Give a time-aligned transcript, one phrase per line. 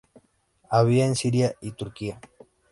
[0.71, 2.19] Habita en Siria y Turquía.